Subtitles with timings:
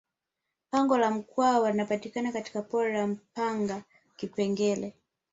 [0.71, 3.83] pango la mkwawa linapatikana katika pori la mpanga
[4.15, 4.93] kipengere